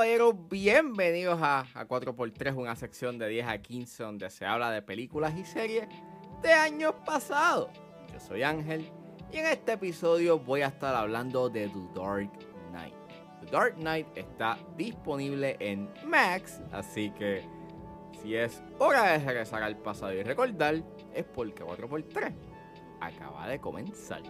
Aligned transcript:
caballeros, 0.00 0.34
bienvenidos 0.48 1.38
a, 1.42 1.66
a 1.74 1.86
4x3, 1.86 2.56
una 2.56 2.74
sección 2.74 3.18
de 3.18 3.28
10 3.28 3.46
a 3.46 3.58
15 3.58 4.02
donde 4.02 4.30
se 4.30 4.46
habla 4.46 4.70
de 4.70 4.80
películas 4.80 5.36
y 5.36 5.44
series 5.44 5.86
de 6.40 6.50
años 6.54 6.94
pasados. 7.04 7.68
Yo 8.10 8.18
soy 8.18 8.42
Ángel 8.42 8.90
y 9.30 9.36
en 9.36 9.44
este 9.48 9.72
episodio 9.72 10.38
voy 10.38 10.62
a 10.62 10.68
estar 10.68 10.94
hablando 10.94 11.50
de 11.50 11.68
The 11.68 12.00
Dark 12.00 12.30
Knight. 12.70 12.94
The 13.44 13.50
Dark 13.50 13.74
Knight 13.74 14.06
está 14.14 14.56
disponible 14.74 15.58
en 15.60 15.86
Max, 16.06 16.62
así 16.72 17.10
que 17.10 17.44
si 18.22 18.36
es 18.36 18.62
hora 18.78 19.02
de 19.02 19.18
regresar 19.18 19.62
al 19.62 19.76
pasado 19.76 20.14
y 20.14 20.22
recordar, 20.22 20.82
es 21.12 21.24
porque 21.26 21.62
4x3 21.62 22.32
acaba 23.02 23.48
de 23.48 23.60
comenzar. 23.60 24.22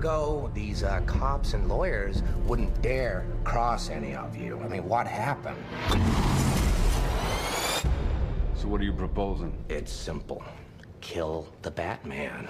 Ago, 0.00 0.50
these 0.54 0.82
uh, 0.82 0.98
cops 1.04 1.52
and 1.52 1.68
lawyers 1.68 2.22
wouldn't 2.46 2.72
dare 2.80 3.26
cross 3.44 3.90
any 3.90 4.14
of 4.14 4.34
you. 4.34 4.58
I 4.64 4.68
mean, 4.68 4.88
what 4.88 5.06
happened? 5.06 5.62
So 8.54 8.66
what 8.68 8.80
are 8.80 8.84
you 8.84 8.94
proposing? 8.94 9.52
It's 9.68 9.92
simple 9.92 10.42
kill 11.02 11.52
the 11.60 11.70
Batman. 11.70 12.48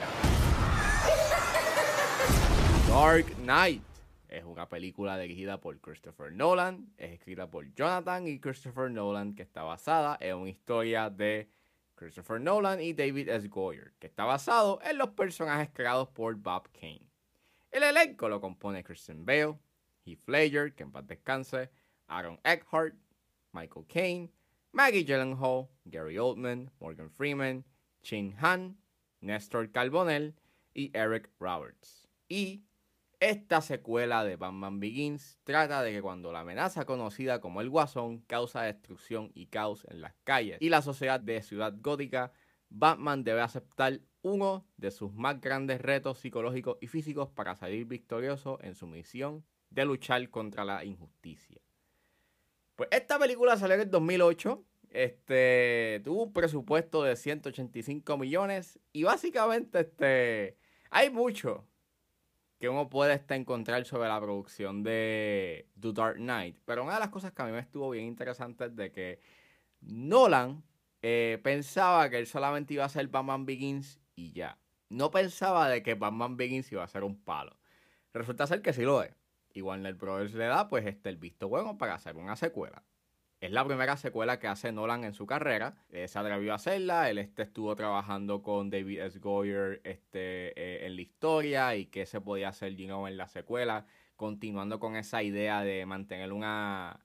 Dark 2.87 3.27
Knight 3.39 3.83
es 4.29 4.45
una 4.45 4.69
película 4.69 5.19
dirigida 5.19 5.61
por 5.61 5.77
Christopher 5.81 6.31
Nolan, 6.31 6.93
es 6.99 7.19
escrita 7.19 7.51
por 7.51 7.65
Jonathan 7.75 8.29
y 8.29 8.39
Christopher 8.39 8.93
Nolan, 8.93 9.35
que 9.35 9.43
está 9.43 9.65
basada 9.65 10.17
en 10.21 10.37
una 10.37 10.51
historia 10.51 11.11
de 11.11 11.49
Christopher 11.97 12.41
Nolan 12.41 12.81
y 12.81 12.93
David 12.93 13.29
S. 13.29 13.49
Goyer, 13.49 13.93
que 13.99 14.07
está 14.07 14.25
basado 14.25 14.79
en 14.85 14.99
los 14.99 15.11
personajes 15.11 15.71
creados 15.73 16.09
por 16.11 16.37
Bob 16.37 16.69
Kane. 16.73 17.10
El 17.71 17.85
elenco 17.85 18.29
lo 18.29 18.41
compone 18.41 18.83
Christian 18.83 19.25
Bale, 19.25 19.57
Heath 20.05 20.29
Ledger, 20.29 20.75
que 20.75 20.83
en 20.83 20.91
paz 20.91 21.07
descanse, 21.07 21.71
Aaron 22.09 22.41
Eckhart, 22.45 22.95
Michael 23.53 23.87
Caine, 23.87 24.33
Maggie 24.73 25.05
Gyllenhaal, 25.05 25.69
Gary 25.85 26.19
Oldman, 26.19 26.71
Morgan 26.81 27.11
Freeman, 27.11 27.65
Chin 28.03 28.35
Han, 28.41 28.77
Nestor 29.21 29.71
Carbonell 29.71 30.35
y 30.75 30.91
Eric 30.95 31.31
Roberts. 31.39 32.09
Y 32.29 32.65
esta 33.21 33.61
secuela 33.61 34.25
de 34.25 34.37
Batman 34.37 34.81
Begins 34.81 35.39
trata 35.45 35.83
de 35.83 35.93
que 35.93 36.03
cuando 36.03 36.33
la 36.33 36.41
amenaza 36.41 36.87
conocida 36.87 37.41
como 37.41 37.61
el 37.61 37.69
Guasón 37.69 38.21
causa 38.23 38.63
destrucción 38.63 39.31
y 39.35 39.47
caos 39.47 39.87
en 39.91 40.01
las 40.01 40.15
calles 40.25 40.59
y 40.61 40.71
la 40.71 40.83
sociedad 40.83 41.21
de 41.21 41.43
Ciudad 41.43 41.75
Gótica, 41.81 42.33
Batman 42.69 43.23
debe 43.23 43.43
aceptar 43.43 44.01
uno 44.23 44.67
de 44.77 44.91
sus 44.91 45.13
más 45.13 45.41
grandes 45.41 45.81
retos 45.81 46.19
psicológicos 46.19 46.79
y 46.81 46.87
físicos 46.87 47.29
para 47.31 47.57
salir 47.57 47.87
victorioso 47.87 48.59
en 48.63 48.75
su 48.75 48.87
misión 48.87 49.45
de 49.71 49.85
luchar 49.85 50.29
contra 50.31 50.65
la 50.65 50.85
injusticia. 50.85 51.61
Pues 52.77 52.89
esta 52.93 53.19
película 53.19 53.57
salió 53.57 53.75
en 53.75 53.83
el 53.83 53.91
2008, 53.91 54.65
este, 54.91 56.01
tuvo 56.03 56.25
un 56.25 56.33
presupuesto 56.33 57.03
de 57.03 57.17
185 57.17 58.19
millones 58.19 58.81
y 58.93 59.05
básicamente 59.05 59.81
este, 59.81 60.57
hay 60.91 61.11
mucho 61.11 61.67
que 62.59 62.69
uno 62.69 62.91
puede 62.91 63.15
este, 63.15 63.37
encontrar 63.37 63.85
sobre 63.87 64.09
la 64.09 64.21
producción 64.21 64.83
de 64.83 65.69
The 65.81 65.93
Dark 65.93 66.17
Knight. 66.17 66.59
Pero 66.65 66.85
una 66.85 66.95
de 66.95 67.01
las 67.01 67.09
cosas 67.09 67.33
que 67.33 67.43
a 67.43 67.47
mí 67.47 67.53
me 67.53 67.61
estuvo 67.61 67.89
bien 67.91 68.07
interesante 68.07 68.67
es 68.67 68.77
de 68.77 68.93
que 68.93 69.21
Nolan 69.81 70.63
eh, 71.01 71.39
pensaba 71.43 72.11
que 72.11 72.19
él 72.19 72.27
solamente 72.27 72.75
iba 72.75 72.83
a 72.83 72.87
hacer 72.87 73.09
Batman 73.09 73.47
Begins 73.47 74.00
y 74.21 74.33
ya. 74.33 74.59
No 74.89 75.11
pensaba 75.11 75.69
de 75.69 75.83
que 75.83 75.95
Batman 75.95 76.37
Begins 76.37 76.71
iba 76.73 76.85
a 76.85 76.89
ser 76.89 77.05
un 77.05 77.23
palo. 77.23 77.57
Resulta 78.13 78.47
ser 78.47 78.61
que 78.61 78.73
sí 78.73 78.83
lo 78.83 79.03
es. 79.03 79.15
Y 79.53 79.63
Warner 79.63 79.95
Brothers 79.95 80.35
le 80.35 80.45
da 80.45 80.69
pues 80.69 80.87
este 80.87 81.09
el 81.09 81.17
visto 81.17 81.49
bueno 81.49 81.79
para 81.79 81.95
hacer 81.95 82.17
una 82.17 82.37
secuela. 82.37 82.85
Es 83.41 83.51
la 83.53 83.65
primera 83.65 83.97
secuela 83.97 84.39
que 84.39 84.49
hace 84.49 84.71
Nolan 84.71 85.05
en 85.05 85.15
su 85.15 85.27
carrera. 85.27 85.75
Eh, 85.89 86.07
se 86.09 86.19
atrevió 86.19 86.53
a 86.53 86.57
hacerla. 86.57 87.09
Él 87.09 87.19
este, 87.19 87.43
estuvo 87.43 87.75
trabajando 87.75 88.43
con 88.43 88.69
David 88.69 89.01
S. 89.01 89.19
Goyer 89.19 89.81
este, 89.85 90.53
eh, 90.61 90.87
en 90.87 90.97
la 90.97 91.03
historia 91.03 91.75
y 91.77 91.87
qué 91.87 92.05
se 92.05 92.21
podía 92.21 92.51
hacer 92.51 92.77
you 92.77 92.87
know, 92.87 93.07
en 93.07 93.17
la 93.17 93.29
secuela. 93.29 93.87
Continuando 94.17 94.79
con 94.79 94.97
esa 94.97 95.23
idea 95.23 95.63
de 95.63 95.87
mantener 95.87 96.33
una, 96.33 97.01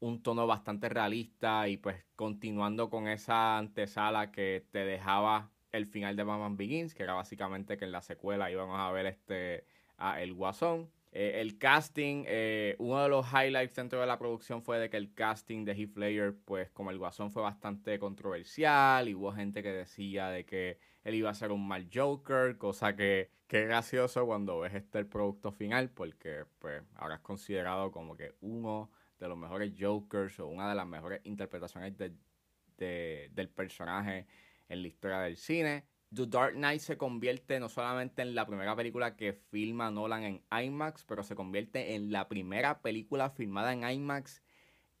un 0.00 0.22
tono 0.22 0.48
bastante 0.48 0.88
realista 0.88 1.68
y 1.68 1.76
pues 1.76 2.04
continuando 2.16 2.90
con 2.90 3.06
esa 3.06 3.56
antesala 3.56 4.32
que 4.32 4.66
te 4.72 4.84
dejaba 4.84 5.52
el 5.76 5.86
final 5.86 6.16
de 6.16 6.24
Batman 6.24 6.56
Begins, 6.56 6.94
que 6.94 7.02
era 7.02 7.14
básicamente 7.14 7.76
que 7.76 7.84
en 7.84 7.92
la 7.92 8.02
secuela 8.02 8.50
íbamos 8.50 8.78
a 8.78 8.90
ver 8.92 9.06
este, 9.06 9.64
a 9.98 10.20
El 10.22 10.34
Guasón. 10.34 10.90
Eh, 11.12 11.40
el 11.40 11.56
casting, 11.56 12.24
eh, 12.26 12.76
uno 12.78 13.02
de 13.02 13.08
los 13.08 13.26
highlights 13.32 13.74
dentro 13.74 14.00
de 14.00 14.06
la 14.06 14.18
producción 14.18 14.62
fue 14.62 14.78
de 14.78 14.90
que 14.90 14.98
el 14.98 15.14
casting 15.14 15.64
de 15.64 15.72
Heath 15.72 15.96
Ledger, 15.96 16.34
pues 16.44 16.70
como 16.72 16.90
el 16.90 16.98
Guasón 16.98 17.30
fue 17.30 17.42
bastante 17.42 17.98
controversial 17.98 19.08
y 19.08 19.14
hubo 19.14 19.32
gente 19.32 19.62
que 19.62 19.72
decía 19.72 20.28
de 20.28 20.44
que 20.44 20.78
él 21.04 21.14
iba 21.14 21.30
a 21.30 21.34
ser 21.34 21.52
un 21.52 21.66
mal 21.66 21.88
Joker, 21.90 22.58
cosa 22.58 22.94
que, 22.96 23.30
gracioso 23.48 24.26
cuando 24.26 24.58
ves 24.60 24.74
este 24.74 24.98
el 24.98 25.06
producto 25.06 25.52
final, 25.52 25.88
porque 25.88 26.44
pues 26.58 26.82
ahora 26.96 27.14
es 27.14 27.20
considerado 27.22 27.92
como 27.92 28.14
que 28.14 28.34
uno 28.42 28.90
de 29.18 29.28
los 29.28 29.38
mejores 29.38 29.72
Jokers 29.78 30.38
o 30.40 30.48
una 30.48 30.68
de 30.68 30.74
las 30.74 30.86
mejores 30.86 31.22
interpretaciones 31.24 31.96
de, 31.96 33.30
del 33.32 33.48
personaje 33.48 34.26
en 34.68 34.82
la 34.82 34.88
historia 34.88 35.20
del 35.20 35.36
cine. 35.36 35.86
The 36.14 36.26
Dark 36.26 36.54
Knight 36.54 36.80
se 36.80 36.96
convierte 36.96 37.58
no 37.58 37.68
solamente 37.68 38.22
en 38.22 38.34
la 38.34 38.46
primera 38.46 38.76
película 38.76 39.16
que 39.16 39.32
filma 39.32 39.90
Nolan 39.90 40.22
en 40.22 40.44
IMAX, 40.50 41.04
pero 41.04 41.22
se 41.22 41.34
convierte 41.34 41.94
en 41.94 42.12
la 42.12 42.28
primera 42.28 42.80
película 42.80 43.30
filmada 43.30 43.72
en 43.72 43.88
IMAX 43.88 44.42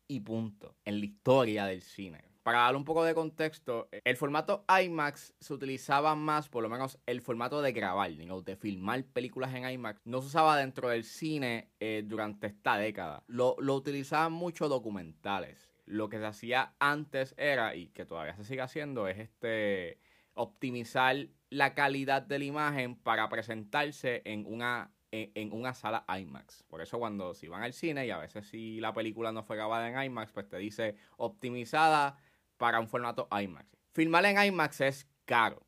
y 0.08 0.20
punto, 0.20 0.76
en 0.84 1.00
la 1.00 1.06
historia 1.06 1.66
del 1.66 1.82
cine. 1.82 2.24
Para 2.42 2.60
dar 2.60 2.76
un 2.76 2.84
poco 2.84 3.02
de 3.02 3.14
contexto, 3.14 3.88
el 4.04 4.16
formato 4.16 4.64
IMAX 4.68 5.34
se 5.40 5.52
utilizaba 5.52 6.14
más, 6.14 6.48
por 6.48 6.62
lo 6.62 6.68
menos 6.68 6.98
el 7.06 7.20
formato 7.20 7.60
de 7.60 7.72
grabar, 7.72 8.10
¿no? 8.24 8.42
de 8.42 8.56
filmar 8.56 9.04
películas 9.04 9.52
en 9.54 9.68
IMAX, 9.68 10.00
no 10.04 10.20
se 10.20 10.28
usaba 10.28 10.56
dentro 10.56 10.88
del 10.88 11.02
cine 11.02 11.72
eh, 11.80 12.04
durante 12.06 12.46
esta 12.46 12.76
década. 12.76 13.24
Lo, 13.26 13.56
lo 13.58 13.74
utilizaban 13.74 14.32
mucho 14.32 14.68
documentales. 14.68 15.75
Lo 15.86 16.08
que 16.08 16.18
se 16.18 16.26
hacía 16.26 16.74
antes 16.78 17.34
era, 17.38 17.74
y 17.74 17.88
que 17.88 18.04
todavía 18.04 18.36
se 18.36 18.44
sigue 18.44 18.60
haciendo, 18.60 19.08
es 19.08 19.18
este 19.18 19.98
optimizar 20.34 21.16
la 21.48 21.74
calidad 21.74 22.22
de 22.22 22.38
la 22.38 22.44
imagen 22.44 22.96
para 22.96 23.28
presentarse 23.28 24.20
en 24.24 24.44
una, 24.46 24.92
en, 25.10 25.32
en, 25.34 25.52
una 25.52 25.72
sala 25.72 26.04
IMAX. 26.08 26.64
Por 26.64 26.82
eso 26.82 26.98
cuando 26.98 27.32
si 27.34 27.48
van 27.48 27.62
al 27.62 27.72
cine 27.72 28.06
y 28.06 28.10
a 28.10 28.18
veces 28.18 28.46
si 28.46 28.78
la 28.80 28.92
película 28.92 29.32
no 29.32 29.42
fue 29.42 29.56
grabada 29.56 29.88
en 29.88 30.10
IMAX, 30.10 30.32
pues 30.32 30.48
te 30.48 30.58
dice 30.58 30.96
optimizada 31.16 32.18
para 32.58 32.80
un 32.80 32.88
formato 32.88 33.28
IMAX. 33.30 33.66
Filmar 33.92 34.26
en 34.26 34.42
IMAX 34.42 34.80
es 34.82 35.08
caro 35.24 35.66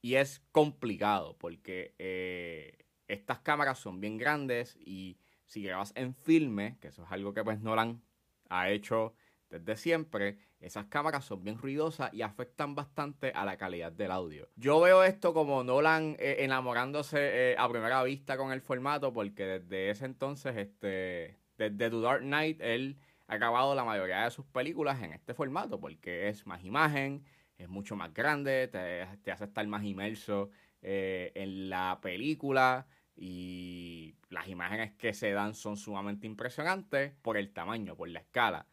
y 0.00 0.16
es 0.16 0.42
complicado 0.50 1.36
porque 1.38 1.94
eh, 1.98 2.86
estas 3.06 3.40
cámaras 3.40 3.78
son 3.78 4.00
bien 4.00 4.18
grandes 4.18 4.76
y 4.80 5.18
si 5.44 5.62
grabas 5.62 5.92
en 5.94 6.14
filme, 6.14 6.78
que 6.80 6.88
eso 6.88 7.04
es 7.04 7.12
algo 7.12 7.34
que 7.34 7.44
pues 7.44 7.60
Nolan 7.60 8.02
ha 8.48 8.70
hecho 8.70 9.14
desde 9.52 9.76
siempre, 9.76 10.38
esas 10.60 10.86
cámaras 10.86 11.26
son 11.26 11.44
bien 11.44 11.58
ruidosas 11.58 12.12
y 12.14 12.22
afectan 12.22 12.74
bastante 12.74 13.32
a 13.34 13.44
la 13.44 13.58
calidad 13.58 13.92
del 13.92 14.10
audio. 14.10 14.48
Yo 14.56 14.80
veo 14.80 15.04
esto 15.04 15.34
como 15.34 15.62
Nolan 15.62 16.16
eh, 16.18 16.36
enamorándose 16.40 17.18
eh, 17.52 17.56
a 17.58 17.68
primera 17.68 18.02
vista 18.02 18.38
con 18.38 18.50
el 18.50 18.62
formato 18.62 19.12
porque 19.12 19.44
desde 19.44 19.90
ese 19.90 20.06
entonces, 20.06 20.56
este, 20.56 21.36
desde 21.58 21.90
The 21.90 22.00
Dark 22.00 22.22
Knight, 22.22 22.60
él 22.62 22.98
ha 23.26 23.36
grabado 23.36 23.74
la 23.74 23.84
mayoría 23.84 24.24
de 24.24 24.30
sus 24.30 24.46
películas 24.46 25.02
en 25.02 25.12
este 25.12 25.34
formato 25.34 25.78
porque 25.78 26.28
es 26.28 26.46
más 26.46 26.64
imagen, 26.64 27.22
es 27.58 27.68
mucho 27.68 27.94
más 27.94 28.14
grande, 28.14 28.68
te, 28.68 29.06
te 29.22 29.32
hace 29.32 29.44
estar 29.44 29.66
más 29.66 29.84
inmerso 29.84 30.50
eh, 30.80 31.30
en 31.34 31.68
la 31.68 31.98
película 32.00 32.86
y 33.14 34.14
las 34.30 34.48
imágenes 34.48 34.92
que 34.92 35.12
se 35.12 35.32
dan 35.32 35.54
son 35.54 35.76
sumamente 35.76 36.26
impresionantes 36.26 37.12
por 37.20 37.36
el 37.36 37.52
tamaño, 37.52 37.94
por 37.96 38.08
la 38.08 38.20
escala. 38.20 38.66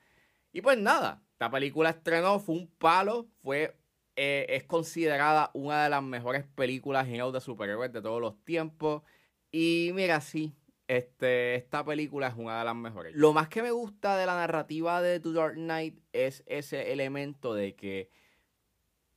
Y 0.51 0.61
pues 0.61 0.77
nada, 0.77 1.21
esta 1.33 1.49
película 1.51 1.91
estrenó, 1.91 2.39
fue 2.39 2.55
un 2.55 2.67
palo, 2.67 3.27
fue, 3.41 3.75
eh, 4.15 4.45
es 4.49 4.63
considerada 4.63 5.51
una 5.53 5.83
de 5.83 5.89
las 5.89 6.03
mejores 6.03 6.45
películas 6.55 7.07
de 7.07 7.41
superhéroes 7.41 7.93
de 7.93 8.01
todos 8.01 8.19
los 8.19 8.43
tiempos. 8.43 9.03
Y 9.51 9.91
mira, 9.93 10.21
sí, 10.21 10.55
este, 10.87 11.55
esta 11.55 11.85
película 11.85 12.27
es 12.27 12.33
una 12.35 12.59
de 12.59 12.65
las 12.65 12.75
mejores. 12.75 13.15
Lo 13.15 13.31
más 13.31 13.47
que 13.47 13.61
me 13.61 13.71
gusta 13.71 14.17
de 14.17 14.25
la 14.25 14.35
narrativa 14.35 15.01
de 15.01 15.19
The 15.19 15.33
Dark 15.33 15.53
Knight 15.53 15.99
es 16.13 16.43
ese 16.47 16.91
elemento 16.91 17.53
de 17.53 17.75
que 17.75 18.09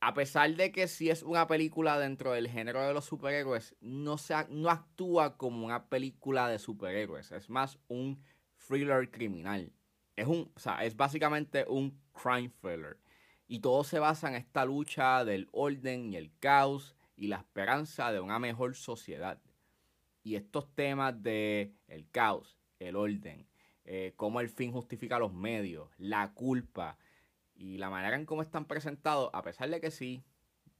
a 0.03 0.13
pesar 0.13 0.53
de 0.55 0.71
que 0.71 0.87
sí 0.87 1.09
es 1.09 1.23
una 1.23 1.47
película 1.47 1.97
dentro 1.97 2.33
del 2.33 2.49
género 2.49 2.85
de 2.85 2.93
los 2.93 3.05
superhéroes, 3.05 3.75
no, 3.79 4.17
se, 4.17 4.35
no 4.49 4.69
actúa 4.69 5.37
como 5.37 5.65
una 5.65 5.87
película 5.87 6.49
de 6.49 6.59
superhéroes. 6.59 7.31
Es 7.31 7.49
más 7.49 7.79
un 7.87 8.21
thriller 8.67 9.09
criminal. 9.09 9.71
Es, 10.15 10.27
un, 10.27 10.51
o 10.55 10.59
sea, 10.59 10.83
es 10.83 10.95
básicamente 10.95 11.65
un 11.67 11.99
crime 12.13 12.51
thriller. 12.61 12.97
Y 13.47 13.59
todo 13.59 13.83
se 13.83 13.99
basa 13.99 14.29
en 14.29 14.35
esta 14.35 14.65
lucha 14.65 15.25
del 15.25 15.49
orden 15.51 16.11
y 16.11 16.15
el 16.15 16.31
caos 16.39 16.95
y 17.15 17.27
la 17.27 17.37
esperanza 17.37 18.11
de 18.11 18.19
una 18.19 18.39
mejor 18.39 18.75
sociedad. 18.75 19.39
Y 20.23 20.35
estos 20.35 20.73
temas 20.73 21.21
de 21.21 21.73
el 21.87 22.09
caos, 22.09 22.57
el 22.79 22.95
orden, 22.95 23.47
eh, 23.85 24.13
cómo 24.15 24.39
el 24.39 24.49
fin 24.49 24.71
justifica 24.71 25.19
los 25.19 25.33
medios, 25.33 25.89
la 25.97 26.33
culpa 26.33 26.97
y 27.53 27.77
la 27.77 27.89
manera 27.89 28.15
en 28.15 28.25
cómo 28.25 28.41
están 28.41 28.65
presentados, 28.65 29.29
a 29.33 29.41
pesar 29.41 29.69
de 29.69 29.81
que 29.81 29.91
sí, 29.91 30.23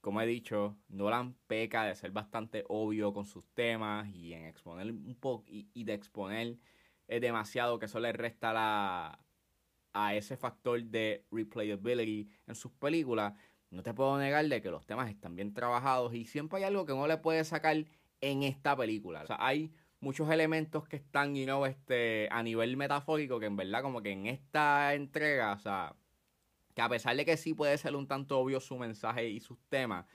como 0.04 0.22
he 0.22 0.26
dicho, 0.26 0.78
Nolan 0.90 1.36
peca 1.48 1.86
de 1.86 1.96
ser 1.96 2.12
bastante 2.12 2.66
obvio 2.68 3.14
con 3.14 3.26
sus 3.26 3.46
temas 3.54 4.08
y 4.14 4.34
en 4.34 4.46
exponer 4.46 4.92
un 4.92 5.16
poco 5.16 5.46
y, 5.48 5.84
de 5.84 5.94
exponer 5.94 6.58
es 7.15 7.21
demasiado 7.21 7.77
que 7.80 7.86
eso 7.86 8.00
le 8.00 8.12
resta 8.12 8.54
la, 8.54 9.19
a 9.94 10.15
ese 10.15 10.36
factor 10.36 10.81
de 10.83 11.25
replayability 11.31 12.27
en 12.48 12.56
sus 12.56 12.71
películas. 12.71 13.33
No 13.69 13.83
te 13.83 13.94
puedo 13.94 14.18
negar 14.18 14.48
de 14.48 14.62
que 14.62 14.71
los 14.71 14.86
temas 14.86 15.10
están 15.10 15.36
bien 15.36 15.54
trabajados 15.54 16.13
y 16.13 16.25
siempre 16.25 16.60
hay 16.60 16.63
algo 16.65 16.86
que 16.86 16.94
no 16.94 17.07
le 17.07 17.18
puede 17.18 17.44
sacar 17.44 17.86
en 18.21 18.44
esta 18.44 18.75
película. 18.75 19.21
O 19.21 19.27
sea, 19.27 19.38
hay 19.39 19.71
muchos 20.00 20.30
elementos 20.30 20.88
que 20.88 20.95
están, 20.95 21.36
you 21.36 21.45
know, 21.45 21.65
este, 21.65 22.27
a 22.31 22.42
nivel 22.42 22.77
metafórico 22.77 23.39
que 23.39 23.45
en 23.45 23.57
verdad 23.57 23.83
como 23.83 24.01
que 24.01 24.12
en 24.12 24.25
esta 24.25 24.94
entrega, 24.95 25.54
o 25.54 25.60
sea, 25.60 25.95
que 26.74 26.81
a 26.81 26.89
pesar 26.89 27.15
de 27.15 27.25
que 27.25 27.38
sí 27.38 27.54
puede 27.54 27.77
ser 27.77 27.95
un 27.95 28.07
tanto 28.07 28.39
obvio 28.39 28.60
su 28.60 28.77
mensaje 28.77 29.30
y 29.30 29.39
sus 29.39 29.60
temas, 29.69 30.06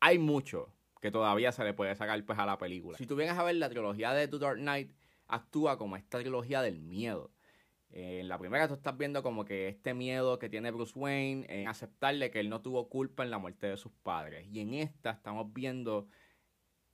hay 0.00 0.18
mucho 0.18 0.72
que 1.00 1.10
todavía 1.10 1.52
se 1.52 1.64
le 1.64 1.74
puede 1.74 1.94
sacar 1.94 2.22
pues 2.24 2.38
a 2.38 2.46
la 2.46 2.58
película. 2.58 2.98
Si 2.98 3.06
tú 3.06 3.14
vienes 3.14 3.38
a 3.38 3.44
ver 3.44 3.54
la 3.54 3.70
trilogía 3.70 4.12
de 4.12 4.26
The 4.26 4.38
Dark 4.38 4.58
Knight, 4.58 4.92
actúa 5.30 5.78
como 5.78 5.96
esta 5.96 6.18
trilogía 6.18 6.62
del 6.62 6.80
miedo. 6.80 7.32
en 7.90 8.28
la 8.28 8.38
primera 8.38 8.68
tú 8.68 8.74
estás 8.74 8.96
viendo 8.96 9.22
como 9.22 9.44
que 9.44 9.68
este 9.68 9.94
miedo 9.94 10.38
que 10.38 10.48
tiene 10.48 10.70
Bruce 10.70 10.98
Wayne 10.98 11.46
en 11.48 11.68
aceptarle 11.68 12.30
que 12.30 12.40
él 12.40 12.48
no 12.48 12.60
tuvo 12.62 12.88
culpa 12.88 13.24
en 13.24 13.30
la 13.30 13.38
muerte 13.38 13.66
de 13.66 13.76
sus 13.76 13.92
padres. 14.02 14.46
Y 14.52 14.60
en 14.60 14.74
esta 14.74 15.10
estamos 15.10 15.52
viendo 15.52 16.08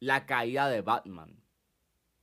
la 0.00 0.26
caída 0.26 0.68
de 0.68 0.80
Batman. 0.82 1.42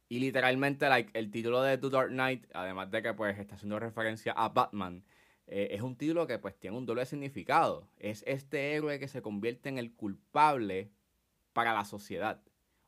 Y 0.10 0.20
literalmente 0.20 0.88
el 1.14 1.32
título 1.32 1.62
de 1.62 1.78
The 1.78 1.90
Dark 1.90 2.10
Knight, 2.10 2.46
además 2.54 2.92
de 2.92 3.02
que 3.02 3.14
pues 3.14 3.38
está 3.40 3.56
haciendo 3.56 3.80
referencia 3.80 4.34
a 4.34 4.50
Batman, 4.50 5.04
eh, 5.48 5.70
es 5.72 5.82
un 5.82 5.96
título 5.96 6.28
que 6.28 6.40
pues 6.40 6.58
tiene 6.60 6.78
un 6.78 6.86
doble 6.86 7.06
significado. 7.06 7.90
Es 7.98 8.24
este 8.28 8.74
héroe 8.76 9.00
que 9.00 9.08
se 9.08 9.22
convierte 9.22 9.70
en 9.70 9.78
el 9.78 9.94
culpable 9.94 10.92
para 11.54 11.74
la 11.74 11.86
sociedad, 11.86 12.42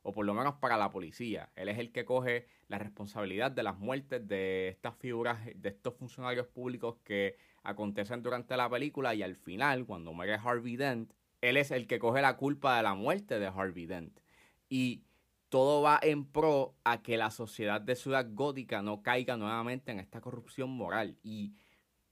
o 0.06 0.12
por 0.12 0.24
lo 0.24 0.34
menos 0.34 0.54
para 0.54 0.76
la 0.76 0.88
policía. 0.88 1.50
Él 1.56 1.68
es 1.68 1.78
el 1.78 1.90
que 1.90 2.04
coge 2.04 2.46
la 2.68 2.78
responsabilidad 2.78 3.50
de 3.50 3.64
las 3.64 3.76
muertes 3.76 4.26
de 4.28 4.68
estas 4.68 4.94
figuras, 4.94 5.44
de 5.52 5.68
estos 5.68 5.94
funcionarios 5.96 6.46
públicos 6.46 6.98
que 7.02 7.36
acontecen 7.64 8.22
durante 8.22 8.56
la 8.56 8.70
película 8.70 9.16
y 9.16 9.24
al 9.24 9.34
final, 9.34 9.84
cuando 9.84 10.12
muere 10.12 10.34
Harvey 10.34 10.76
Dent, 10.76 11.12
él 11.40 11.56
es 11.56 11.72
el 11.72 11.88
que 11.88 11.98
coge 11.98 12.22
la 12.22 12.36
culpa 12.36 12.76
de 12.76 12.84
la 12.84 12.94
muerte 12.94 13.40
de 13.40 13.48
Harvey 13.48 13.86
Dent. 13.86 14.20
Y 14.68 15.02
todo 15.48 15.82
va 15.82 15.98
en 16.00 16.24
pro 16.24 16.76
a 16.84 17.02
que 17.02 17.16
la 17.16 17.32
sociedad 17.32 17.80
de 17.80 17.96
Ciudad 17.96 18.28
Gótica 18.30 18.82
no 18.82 19.02
caiga 19.02 19.36
nuevamente 19.36 19.90
en 19.90 19.98
esta 19.98 20.20
corrupción 20.20 20.70
moral. 20.70 21.18
Y 21.24 21.52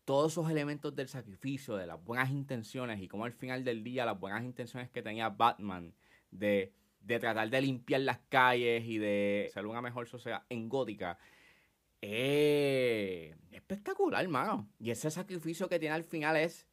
todos 0.05 0.33
esos 0.33 0.51
elementos 0.51 0.97
del 0.97 1.07
sacrificio, 1.07 1.77
de 1.77 1.87
las 1.87 2.03
buenas 2.03 2.31
intenciones 2.33 3.01
y 3.01 3.07
como 3.07 3.25
al 3.25 3.33
final 3.35 3.63
del 3.63 3.85
día 3.85 4.05
las 4.05 4.19
buenas 4.19 4.43
intenciones 4.43 4.91
que 4.91 5.01
tenía 5.01 5.29
Batman 5.29 5.95
de, 6.33 6.73
tratar 7.07 7.51
de 7.51 7.61
limpiar 7.61 8.03
las 8.03 8.19
calles 8.29 8.85
y 8.85 8.99
de 8.99 9.51
ser 9.53 9.67
una 9.67 9.83
mejor 9.83 10.09
sociedad 10.09 10.45
en 10.49 10.69
Gótica, 10.69 11.19
eh, 12.01 13.35
espectacular, 13.53 14.23
hermano. 14.23 14.69
Y 14.79 14.91
ese 14.91 15.11
sacrificio 15.11 15.69
que 15.69 15.79
tiene 15.79 15.95
al 15.95 16.05
final 16.05 16.37
es 16.37 16.67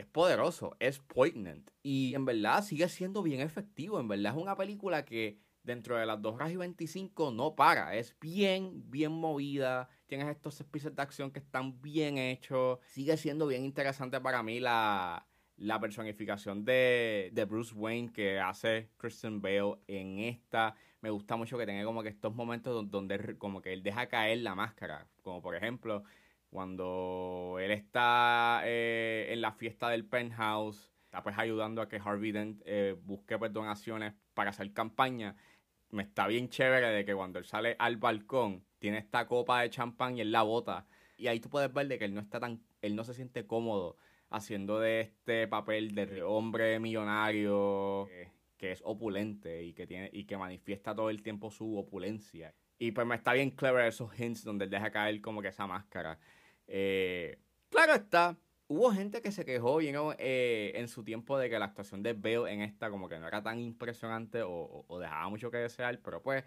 es 0.00 0.06
poderoso, 0.06 0.76
es 0.80 0.98
poignant 0.98 1.70
y 1.82 2.14
en 2.14 2.24
verdad 2.24 2.64
sigue 2.64 2.88
siendo 2.88 3.22
bien 3.22 3.40
efectivo. 3.40 4.00
En 4.00 4.08
verdad 4.08 4.34
es 4.34 4.42
una 4.42 4.56
película 4.56 5.04
que 5.04 5.38
dentro 5.62 5.96
de 5.96 6.06
las 6.06 6.20
2 6.22 6.34
horas 6.34 6.50
y 6.50 6.56
25 6.56 7.30
no 7.30 7.54
para, 7.54 7.94
es 7.94 8.16
bien, 8.18 8.90
bien 8.90 9.12
movida. 9.12 9.88
Tienes 10.06 10.28
estos 10.28 10.58
episodios 10.60 10.96
de 10.96 11.02
acción 11.02 11.30
que 11.30 11.38
están 11.38 11.80
bien 11.82 12.18
hechos. 12.18 12.78
Sigue 12.86 13.16
siendo 13.16 13.46
bien 13.46 13.64
interesante 13.64 14.20
para 14.20 14.42
mí 14.42 14.58
la, 14.58 15.26
la 15.60 15.78
personificación 15.78 16.64
de, 16.64 17.30
de, 17.32 17.44
Bruce 17.44 17.74
Wayne 17.74 18.10
que 18.12 18.40
hace 18.40 18.88
Christian 18.96 19.42
Bale 19.42 19.76
en 19.86 20.18
esta. 20.20 20.74
Me 21.02 21.10
gusta 21.10 21.36
mucho 21.36 21.58
que 21.58 21.66
tenga 21.66 21.84
como 21.84 22.02
que 22.02 22.08
estos 22.08 22.34
momentos 22.34 22.90
donde 22.90 23.36
como 23.36 23.60
que 23.60 23.74
él 23.74 23.82
deja 23.82 24.06
caer 24.06 24.38
la 24.38 24.54
máscara. 24.54 25.06
Como 25.22 25.42
por 25.42 25.54
ejemplo, 25.54 26.02
cuando 26.48 27.58
él 27.60 27.72
está 27.72 28.62
eh, 28.64 29.28
en 29.30 29.42
la 29.42 29.52
fiesta 29.52 29.90
del 29.90 30.06
penthouse, 30.06 30.90
está 31.04 31.22
pues 31.22 31.36
ayudando 31.36 31.82
a 31.82 31.88
que 31.88 32.00
Harvey 32.02 32.32
Dent 32.32 32.62
eh, 32.64 32.96
busque 33.04 33.38
pues, 33.38 33.52
donaciones 33.52 34.14
para 34.32 34.50
hacer 34.50 34.72
campaña. 34.72 35.36
Me 35.90 36.04
está 36.04 36.26
bien 36.26 36.48
chévere 36.48 36.88
de 36.88 37.04
que 37.04 37.14
cuando 37.14 37.38
él 37.38 37.44
sale 37.44 37.76
al 37.78 37.98
balcón, 37.98 38.64
tiene 38.78 38.96
esta 38.96 39.26
copa 39.26 39.60
de 39.60 39.68
champán 39.68 40.16
y 40.16 40.22
él 40.22 40.32
la 40.32 40.42
bota. 40.42 40.86
Y 41.18 41.26
ahí 41.26 41.38
tú 41.38 41.50
puedes 41.50 41.70
ver 41.70 41.86
de 41.86 41.98
que 41.98 42.06
él 42.06 42.14
no 42.14 42.20
está 42.22 42.40
tan, 42.40 42.62
él 42.80 42.96
no 42.96 43.04
se 43.04 43.12
siente 43.12 43.46
cómodo 43.46 43.98
haciendo 44.30 44.78
de 44.80 45.00
este 45.00 45.46
papel 45.48 45.94
de 45.94 46.22
hombre 46.22 46.78
millonario 46.80 48.08
eh, 48.08 48.32
que 48.56 48.72
es 48.72 48.80
opulente 48.84 49.62
y 49.64 49.74
que 49.74 49.86
tiene 49.86 50.10
y 50.12 50.24
que 50.24 50.36
manifiesta 50.36 50.94
todo 50.94 51.10
el 51.10 51.22
tiempo 51.22 51.50
su 51.50 51.76
opulencia. 51.76 52.54
Y 52.78 52.92
pues 52.92 53.06
me 53.06 53.16
está 53.16 53.34
bien 53.34 53.50
clever 53.50 53.86
esos 53.86 54.18
hints 54.18 54.44
donde 54.44 54.64
él 54.64 54.70
deja 54.70 54.90
caer 54.90 55.20
como 55.20 55.42
que 55.42 55.48
esa 55.48 55.66
máscara. 55.66 56.18
Eh, 56.66 57.38
claro 57.68 57.94
está, 57.94 58.38
hubo 58.68 58.92
gente 58.92 59.20
que 59.20 59.32
se 59.32 59.44
quejó 59.44 59.80
eh, 59.80 60.72
en 60.76 60.86
su 60.86 61.02
tiempo 61.02 61.36
de 61.36 61.50
que 61.50 61.58
la 61.58 61.64
actuación 61.66 62.02
de 62.04 62.12
Bale 62.12 62.52
en 62.52 62.62
esta 62.62 62.88
como 62.88 63.08
que 63.08 63.18
no 63.18 63.26
era 63.26 63.42
tan 63.42 63.58
impresionante 63.58 64.42
o, 64.44 64.86
dejaba 65.00 65.28
mucho 65.28 65.50
que 65.50 65.58
desear, 65.58 65.98
pero 66.00 66.22
pues, 66.22 66.44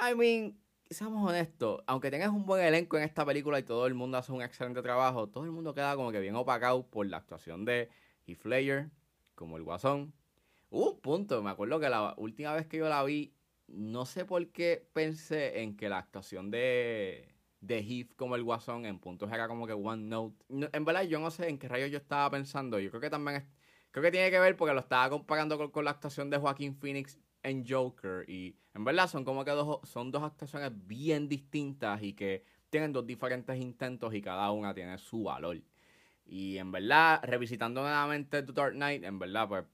I 0.00 0.14
mean, 0.14 0.56
seamos 0.90 1.28
honestos, 1.28 1.82
aunque 1.86 2.10
tengas 2.10 2.30
un 2.30 2.44
buen 2.46 2.64
elenco 2.64 2.96
en 2.98 3.04
esta 3.04 3.24
película 3.24 3.58
y 3.58 3.62
todo 3.62 3.86
el 3.86 3.94
mundo 3.94 4.18
hace 4.18 4.32
un 4.32 4.42
excelente 4.42 4.82
trabajo, 4.82 5.28
todo 5.28 5.44
el 5.44 5.52
mundo 5.52 5.74
queda 5.74 5.94
como 5.96 6.12
que 6.12 6.20
bien 6.20 6.36
opacado 6.36 6.86
por 6.86 7.06
la 7.06 7.18
actuación 7.18 7.64
de 7.64 7.88
Heath 8.26 8.44
Ledger, 8.44 8.90
como 9.34 9.56
el 9.56 9.62
Guasón. 9.62 10.12
Hubo 10.70 10.92
un 10.92 11.00
punto, 11.00 11.42
me 11.42 11.50
acuerdo 11.50 11.80
que 11.80 11.88
la 11.88 12.14
última 12.16 12.54
vez 12.54 12.66
que 12.66 12.78
yo 12.78 12.88
la 12.88 13.02
vi, 13.04 13.34
no 13.68 14.06
sé 14.06 14.24
por 14.24 14.46
qué 14.52 14.88
pensé 14.92 15.62
en 15.62 15.76
que 15.76 15.88
la 15.88 15.98
actuación 15.98 16.50
de 16.50 17.30
de 17.60 17.80
Heath 17.82 18.14
como 18.16 18.36
el 18.36 18.44
guasón 18.44 18.86
en 18.86 18.98
puntos 18.98 19.30
era 19.32 19.46
como 19.48 19.66
que 19.66 19.72
one 19.74 20.02
note. 20.04 20.36
en 20.48 20.84
verdad 20.84 21.02
yo 21.02 21.20
no 21.20 21.30
sé 21.30 21.48
en 21.48 21.58
qué 21.58 21.68
rayos 21.68 21.90
yo 21.90 21.98
estaba 21.98 22.30
pensando. 22.30 22.78
Yo 22.78 22.90
creo 22.90 23.00
que 23.00 23.10
también 23.10 23.46
creo 23.90 24.02
que 24.02 24.10
tiene 24.10 24.30
que 24.30 24.40
ver 24.40 24.56
porque 24.56 24.74
lo 24.74 24.80
estaba 24.80 25.10
comparando 25.10 25.70
con, 25.70 25.84
la 25.84 25.90
actuación 25.90 26.30
de 26.30 26.38
Joaquín 26.38 26.74
Phoenix 26.76 27.18
en 27.42 27.66
Joker 27.66 28.28
y 28.28 28.56
en 28.74 28.84
verdad 28.84 29.08
son 29.08 29.24
como 29.24 29.44
que 29.44 29.50
dos 29.52 29.80
son 29.88 30.10
dos 30.10 30.22
actuaciones 30.22 30.72
bien 30.86 31.28
distintas 31.28 32.02
y 32.02 32.12
que 32.12 32.44
tienen 32.68 32.92
dos 32.92 33.06
diferentes 33.06 33.56
intentos 33.58 34.14
y 34.14 34.22
cada 34.22 34.50
una 34.52 34.74
tiene 34.74 34.96
su 34.98 35.24
valor. 35.24 35.60
Y 36.26 36.58
en 36.58 36.70
verdad, 36.70 37.20
revisitando 37.24 37.82
nuevamente 37.82 38.42
The 38.42 38.52
Dark 38.52 38.74
Knight, 38.74 39.02
en 39.02 39.18
verdad, 39.18 39.48
pues 39.48 39.64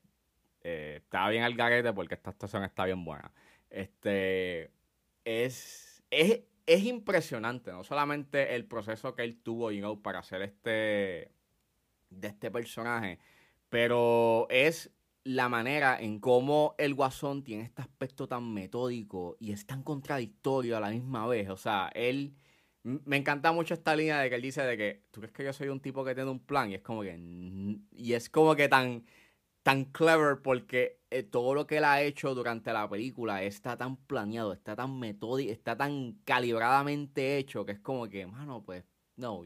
eh, 0.63 1.01
estaba 1.03 1.29
bien 1.29 1.43
al 1.43 1.55
garete 1.55 1.93
porque 1.93 2.15
esta 2.15 2.31
actuación 2.31 2.65
está 2.65 2.87
bien 2.87 3.05
buena. 3.05 3.31
Este 3.69 4.71
es, 5.25 6.03
es 6.11 6.41
es 6.67 6.83
impresionante, 6.85 7.71
no 7.71 7.85
solamente 7.85 8.57
el 8.57 8.67
proceso 8.67 9.15
que 9.15 9.23
él 9.23 9.39
tuvo, 9.41 9.71
you 9.71 9.79
know, 9.79 10.03
para 10.03 10.19
hacer 10.19 10.43
este 10.43 11.31
de 12.11 12.29
este 12.29 12.51
personaje, 12.51 13.19
pero 13.69 14.47
es 14.51 14.91
la 15.27 15.49
manera 15.49 15.99
en 16.01 16.21
cómo 16.21 16.75
el 16.79 16.95
Guasón 16.95 17.43
tiene 17.45 17.65
este 17.65 17.83
aspecto 17.83 18.29
tan 18.29 18.53
metódico 18.55 19.37
y 19.41 19.53
es 19.53 19.67
tan 19.67 19.83
contradictorio 19.83 20.77
a 20.77 20.81
la 20.81 20.91
misma 20.91 21.27
vez. 21.27 21.51
O 21.51 21.57
sea, 21.57 21.91
él 21.95 22.35
me 22.83 23.17
encanta 23.17 23.53
mucho 23.53 23.75
esta 23.75 23.97
línea 23.97 24.21
de 24.21 24.29
que 24.31 24.37
él 24.37 24.43
dice 24.43 24.63
de 24.63 24.77
que 24.77 25.05
tú 25.11 25.21
crees 25.21 25.33
que 25.35 25.45
yo 25.45 25.53
soy 25.53 25.69
un 25.69 25.81
tipo 25.81 26.05
que 26.05 26.15
tiene 26.15 26.31
un 26.31 26.41
plan 26.41 26.71
y 26.71 26.75
es 26.77 26.83
como 26.83 27.03
que 27.03 27.19
y 27.93 28.13
es 28.13 28.31
como 28.31 28.55
que 28.57 28.69
tan 28.69 29.05
tan 29.63 29.87
clever 29.87 30.43
porque 30.43 31.01
eh, 31.11 31.25
todo 31.25 31.55
lo 31.55 31.67
que 31.67 31.79
él 31.79 31.85
ha 31.85 32.01
hecho 32.03 32.35
durante 32.35 32.73
la 32.73 32.89
película 32.89 33.43
está 33.43 33.77
tan 33.77 33.97
planeado, 33.97 34.53
está 34.53 34.77
tan 34.77 34.99
metódico, 34.99 35.51
está 35.53 35.77
tan 35.77 36.21
calibradamente 36.25 37.39
hecho 37.39 37.65
que 37.67 37.73
es 37.73 37.81
como 37.81 38.09
que, 38.09 38.27
mano, 38.27 38.63
pues, 38.65 38.85
no, 39.17 39.43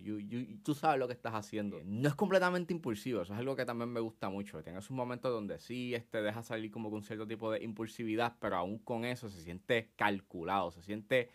tú 0.64 0.74
sabes 0.74 0.98
lo 0.98 1.06
que 1.06 1.12
estás 1.12 1.34
haciendo. 1.34 1.80
No 1.84 2.08
es 2.08 2.14
completamente 2.14 2.74
impulsivo, 2.74 3.22
eso 3.22 3.32
es 3.32 3.38
algo 3.38 3.54
que 3.54 3.64
también 3.64 3.92
me 3.92 4.00
gusta 4.00 4.28
mucho. 4.28 4.62
Tienes 4.62 4.90
un 4.90 4.96
momento 4.96 5.30
donde 5.30 5.60
sí 5.60 5.94
este, 5.94 6.22
deja 6.22 6.42
salir 6.42 6.70
como 6.70 6.90
con 6.90 7.02
cierto 7.04 7.26
tipo 7.26 7.52
de 7.52 7.62
impulsividad, 7.62 8.36
pero 8.40 8.56
aún 8.56 8.78
con 8.78 9.04
eso 9.04 9.28
se 9.28 9.40
siente 9.42 9.92
calculado, 9.96 10.72
se 10.72 10.82
siente 10.82 11.30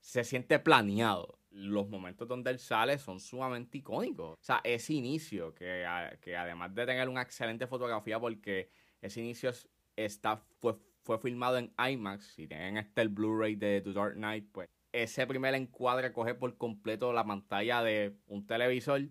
se 0.00 0.24
siente 0.24 0.58
planeado. 0.58 1.38
Los 1.50 1.88
momentos 1.88 2.28
donde 2.28 2.50
él 2.50 2.58
sale 2.58 2.98
son 2.98 3.18
sumamente 3.18 3.78
icónicos. 3.78 4.38
O 4.38 4.42
sea, 4.42 4.60
ese 4.62 4.94
inicio, 4.94 5.52
que, 5.54 5.84
que 6.20 6.36
además 6.36 6.74
de 6.74 6.86
tener 6.86 7.08
una 7.08 7.22
excelente 7.22 7.66
fotografía, 7.66 8.20
porque 8.20 8.70
ese 9.00 9.20
inicio 9.20 9.50
está, 9.96 10.36
fue, 10.36 10.76
fue 11.02 11.18
filmado 11.18 11.58
en 11.58 11.72
IMAX, 11.76 12.34
si 12.34 12.46
tienen 12.46 12.76
este 12.76 13.02
el 13.02 13.08
Blu-ray 13.08 13.56
de 13.56 13.80
The 13.80 13.92
Dark 13.92 14.14
Knight, 14.14 14.48
pues 14.52 14.68
ese 14.92 15.26
primer 15.26 15.54
encuadre 15.54 16.12
coge 16.12 16.34
por 16.34 16.56
completo 16.56 17.12
la 17.12 17.24
pantalla 17.24 17.82
de 17.82 18.16
un 18.26 18.46
televisor. 18.46 19.08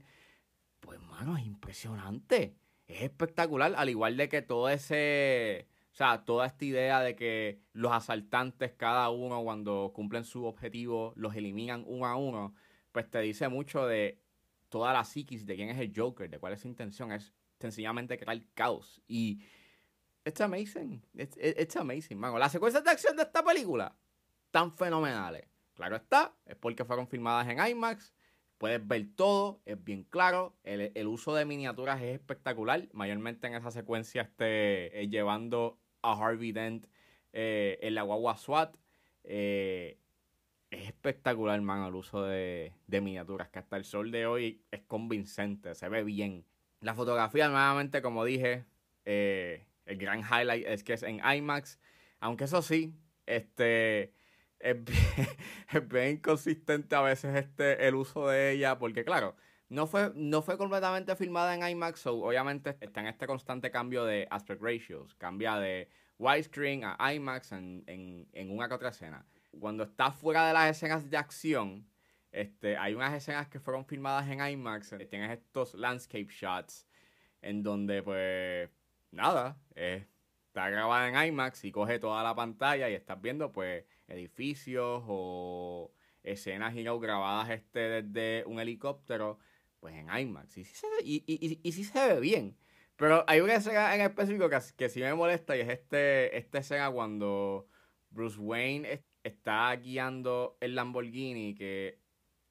Pues, 0.80 1.00
mano, 1.00 1.38
es 1.38 1.46
impresionante. 1.46 2.56
Es 2.88 3.02
espectacular, 3.04 3.74
al 3.76 3.90
igual 3.90 4.18
de 4.18 4.30
que 4.30 4.42
todo 4.42 4.70
ese 4.70 5.68
o 5.92 5.96
sea, 5.96 6.24
toda 6.24 6.46
esta 6.46 6.64
idea 6.66 7.02
de 7.02 7.16
que 7.16 7.62
los 7.74 7.92
asaltantes, 7.92 8.72
cada 8.74 9.10
uno, 9.10 9.44
cuando 9.44 9.92
cumplen 9.94 10.24
su 10.24 10.46
objetivo, 10.46 11.14
los 11.16 11.36
eliminan 11.36 11.84
uno 11.88 12.06
a 12.06 12.16
uno, 12.16 12.56
pues 12.92 13.10
te 13.10 13.20
dice 13.20 13.50
mucho 13.50 13.86
de 13.86 14.22
toda 14.70 14.94
la 14.94 15.04
psiquis 15.04 15.46
de 15.46 15.56
quién 15.56 15.70
es 15.70 15.80
el 15.80 15.92
Joker, 15.94 16.30
de 16.30 16.40
cuál 16.40 16.54
es 16.54 16.62
su 16.62 16.68
intención. 16.68 17.12
Es 17.12 17.34
sencillamente 17.60 18.18
crear 18.18 18.42
caos. 18.54 19.02
Y 19.08 19.42
it's 20.24 20.40
amazing. 20.40 21.04
It's, 21.16 21.76
amazing, 21.76 22.18
man. 22.18 22.38
Las 22.40 22.52
secuencias 22.52 22.84
de 22.84 22.92
acción 22.92 23.18
de 23.18 23.24
esta 23.24 23.44
película, 23.44 23.94
tan 24.52 24.72
fenomenales. 24.72 25.48
Claro 25.80 25.96
está, 25.96 26.36
es 26.46 26.58
porque 26.58 26.84
fueron 26.84 27.08
filmadas 27.08 27.48
en 27.48 27.66
IMAX. 27.66 28.14
Puedes 28.58 28.86
ver 28.86 29.08
todo, 29.16 29.62
es 29.64 29.82
bien 29.82 30.04
claro. 30.04 30.54
El, 30.64 31.08
uso 31.08 31.34
de 31.34 31.46
miniaturas 31.46 32.02
es 32.02 32.16
espectacular. 32.16 32.90
Mayormente 32.92 33.48
en 33.48 33.56
esa 33.56 33.72
secuencia 33.72 34.24
este, 34.24 35.02
eh, 35.02 35.08
llevando 35.08 35.80
a 36.02 36.12
Harvey 36.22 36.52
Dent 36.52 36.88
eh, 37.32 37.80
en 37.82 37.96
la 37.96 38.02
guagua 38.02 38.36
SWAT. 38.36 38.76
Eh, 39.24 39.98
es 40.70 40.86
espectacular, 40.86 41.62
man, 41.62 41.86
el 41.86 41.96
uso 41.96 42.24
de, 42.24 42.74
miniaturas. 42.90 43.48
Que 43.48 43.60
hasta 43.60 43.78
el 43.78 43.86
sol 43.86 44.12
de 44.12 44.26
hoy 44.26 44.62
es 44.72 44.82
convincente, 44.82 45.76
se 45.76 45.88
ve 45.88 46.04
bien. 46.04 46.44
La 46.82 46.94
fotografía, 46.94 47.48
nuevamente, 47.48 48.02
como 48.02 48.26
dije, 48.26 48.66
el 49.06 49.98
gran 49.98 50.20
highlight 50.20 50.68
es 50.68 50.84
que 50.84 50.92
es 50.92 51.04
en 51.04 51.22
IMAX. 51.24 51.80
Aunque 52.20 52.44
eso 52.44 52.62
sí, 52.62 52.94
este 53.26 54.19
es 54.60 55.88
bien, 55.88 56.10
inconsistente 56.18 56.96
a 56.96 57.02
veces 57.02 57.36
este, 57.36 57.88
el 57.88 57.96
uso 57.96 58.28
de 58.28 58.52
ella, 58.52 58.78
porque 58.78 59.06
claro, 59.06 59.36
no 59.70 59.88
fue, 59.88 60.12
no 60.16 60.42
fue 60.42 60.58
completamente 60.58 61.16
filmada 61.16 61.54
en 61.56 61.68
IMAX, 61.68 62.02
so 62.02 62.16
obviamente 62.24 62.78
está 62.82 63.02
en 63.02 63.08
este 63.08 63.28
constante 63.28 63.72
cambio 63.72 64.04
de 64.04 64.28
aspect 64.30 64.62
ratios, 64.62 65.16
cambia 65.16 65.58
de 65.58 65.90
widescreen 66.18 66.84
a 66.84 67.14
IMAX 67.14 67.52
en, 67.54 67.84
en, 67.86 68.52
una 68.52 68.68
que 68.68 68.74
otra 68.74 68.90
escena. 68.90 69.26
Cuando 69.60 69.84
está 69.84 70.12
fuera 70.12 70.48
de 70.48 70.54
las 70.54 70.76
escenas 70.76 71.10
de 71.10 71.18
acción, 71.18 71.88
este, 72.32 72.78
hay 72.78 72.94
unas 72.94 73.14
escenas 73.14 73.48
que 73.48 73.60
fueron 73.60 73.86
filmadas 73.86 74.28
en 74.30 74.46
IMAX, 74.46 74.94
eh, 74.94 75.06
tienes 75.06 75.32
estos 75.32 75.74
landscape 75.76 76.28
shots, 76.30 76.88
en 77.42 77.64
donde 77.64 78.04
pues 78.04 78.70
nada, 79.12 79.58
está 79.76 80.70
grabada 80.70 81.08
en 81.08 81.28
IMAX 81.30 81.64
y 81.64 81.72
coge 81.72 82.00
toda 82.00 82.24
la 82.24 82.36
pantalla 82.36 82.90
y 82.90 82.94
estás 82.94 83.22
viendo 83.22 83.52
pues 83.52 83.86
edificios 84.10 85.04
o 85.08 85.94
escenas 86.24 86.76
grabadas 86.76 87.50
este 87.50 88.02
desde 88.02 88.46
un 88.46 88.60
helicóptero, 88.60 89.40
pues 89.80 89.96
en 89.96 90.10
IMAX. 90.10 90.58
Y 90.58 90.64
sí 90.66 90.76
se, 90.76 90.88
y, 91.04 91.72
se 91.72 92.08
ve 92.08 92.20
bien. 92.20 92.58
Pero 92.96 93.24
hay 93.28 93.40
una 93.40 93.56
escena 93.56 93.96
en 93.96 94.02
específico 94.02 94.50
que, 94.50 94.60
que 94.76 94.90
sí 94.90 95.00
me 95.00 95.14
molesta 95.14 95.56
y 95.56 95.62
es 95.62 95.70
este, 95.70 96.38
esta 96.38 96.60
escena 96.60 96.92
cuando 96.92 97.68
Bruce 98.10 98.38
Wayne 98.38 99.04
está 99.24 99.74
guiando 99.76 100.58
el 100.60 100.76
Lamborghini 100.76 101.56
que 101.56 102.00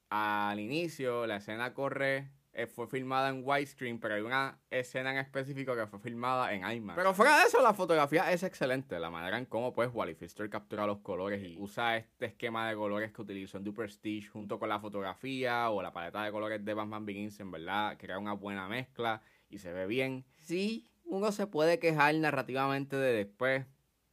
al 0.09 0.59
inicio 0.59 1.27
la 1.27 1.37
escena 1.37 1.73
corre 1.73 2.31
eh, 2.51 2.65
fue 2.65 2.87
filmada 2.87 3.29
en 3.29 3.43
widescreen, 3.45 3.99
pero 3.99 4.15
hay 4.15 4.21
una 4.21 4.59
escena 4.71 5.11
en 5.11 5.17
específico 5.17 5.75
que 5.75 5.85
fue 5.85 5.99
filmada 5.99 6.53
en 6.53 6.69
IMAX. 6.69 6.97
Pero 6.97 7.13
fuera 7.13 7.37
de 7.37 7.43
eso, 7.43 7.61
la 7.61 7.73
fotografía 7.73 8.31
es 8.31 8.43
excelente. 8.43 8.99
La 8.99 9.11
manera 9.11 9.37
en 9.37 9.45
cómo 9.45 9.71
pues 9.71 9.89
Wally 9.93 10.15
Pfister 10.15 10.49
captura 10.49 10.87
los 10.87 10.99
colores 10.99 11.43
y 11.47 11.57
usa 11.57 11.97
este 11.97 12.25
esquema 12.25 12.67
de 12.67 12.75
colores 12.75 13.11
que 13.11 13.21
utilizó 13.21 13.57
en 13.57 13.65
The 13.65 13.71
Prestige 13.71 14.29
junto 14.29 14.57
con 14.57 14.69
la 14.69 14.79
fotografía 14.79 15.69
o 15.69 15.81
la 15.81 15.93
paleta 15.93 16.23
de 16.23 16.31
colores 16.31 16.65
de 16.65 16.73
Batman 16.73 17.05
Begins, 17.05 17.39
en 17.39 17.51
verdad, 17.51 17.97
crea 17.99 18.17
una 18.17 18.33
buena 18.33 18.67
mezcla 18.67 19.21
y 19.49 19.59
se 19.59 19.71
ve 19.71 19.85
bien. 19.85 20.25
Sí, 20.37 20.89
uno 21.05 21.31
se 21.31 21.45
puede 21.45 21.79
quejar 21.79 22.15
narrativamente 22.15 22.95
de 22.95 23.13
después. 23.13 23.65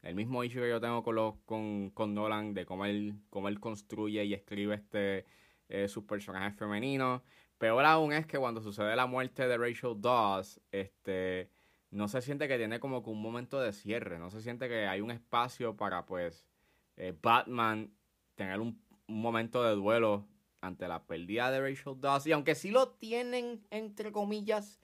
El 0.03 0.15
mismo 0.15 0.45
issue 0.45 0.61
que 0.61 0.69
yo 0.69 0.81
tengo 0.81 1.03
con, 1.03 1.15
los, 1.17 1.35
con, 1.47 1.91
con 1.91 2.15
Nolan, 2.15 2.55
de 2.55 2.65
cómo 2.65 2.85
él, 2.85 3.15
cómo 3.29 3.49
él 3.49 3.59
construye 3.59 4.25
y 4.25 4.35
escribe 4.35 4.77
este, 4.77 5.25
eh, 5.69 5.89
sus 5.89 6.05
personajes 6.05 6.57
femeninos. 6.57 7.23
Peor 7.59 7.85
aún 7.85 8.13
es 8.13 8.27
que 8.27 8.39
cuando 8.39 8.61
sucede 8.61 8.95
la 8.97 9.07
muerte 9.07 9.49
de 9.49 9.57
Rachel 9.57 10.01
Dawes, 10.01 10.61
este, 10.73 11.51
no 11.91 12.09
se 12.09 12.21
siente 12.21 12.49
que 12.49 12.59
tiene 12.59 12.81
como 12.81 13.03
que 13.03 13.11
un 13.11 13.23
momento 13.23 13.61
de 13.61 13.73
cierre, 13.73 14.19
no 14.19 14.31
se 14.31 14.43
siente 14.43 14.69
que 14.69 14.87
hay 14.87 15.01
un 15.01 15.11
espacio 15.11 15.77
para 15.77 16.05
pues 16.05 16.45
eh, 16.97 17.15
Batman 17.21 17.91
tener 18.35 18.61
un, 18.61 18.85
momento 19.09 19.63
de 19.63 19.77
duelo 19.77 20.27
ante 20.61 20.89
la 20.89 21.05
pérdida 21.05 21.53
de 21.53 21.61
Rachel 21.61 22.01
Dawes. 22.01 22.27
Y 22.27 22.33
aunque 22.33 22.57
sí 22.57 22.73
lo 22.73 22.89
tienen, 22.89 23.65
entre 23.71 24.11
comillas, 24.11 24.81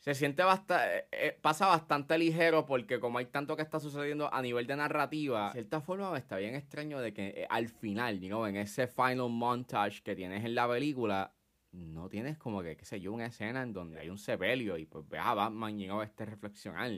se 0.00 0.16
siente 0.16 0.42
bastante, 0.42 0.98
eh, 0.98 1.08
eh, 1.12 1.38
pasa 1.40 1.68
bastante 1.68 2.18
ligero 2.18 2.66
porque 2.66 2.98
como 2.98 3.18
hay 3.18 3.26
tanto 3.26 3.54
que 3.54 3.62
está 3.62 3.78
sucediendo 3.78 4.32
a 4.34 4.42
nivel 4.42 4.66
de 4.66 4.74
narrativa, 4.74 5.46
de 5.46 5.52
cierta 5.52 5.80
forma 5.80 6.18
está 6.18 6.38
bien 6.38 6.56
extraño 6.56 6.98
de 7.00 7.12
que 7.12 7.46
al 7.48 7.68
final, 7.68 8.20
you 8.20 8.44
en 8.46 8.56
ese 8.56 8.88
final 8.88 9.28
montage 9.30 10.02
que 10.02 10.16
tienes 10.16 10.44
en 10.44 10.56
la 10.56 10.68
película, 10.68 11.32
no 11.76 12.08
tienes 12.08 12.38
como 12.38 12.62
que, 12.62 12.76
qué 12.76 12.84
sé 12.84 13.00
yo, 13.00 13.12
una 13.12 13.26
escena 13.26 13.62
en 13.62 13.72
donde 13.72 14.00
hay 14.00 14.08
un 14.08 14.18
sepelio 14.18 14.78
y 14.78 14.86
pues 14.86 15.08
ve 15.08 15.18
a 15.18 15.34
Batman, 15.34 15.78
you 15.78 15.86
know, 15.86 16.02
este 16.02 16.24
reflexionar. 16.24 16.90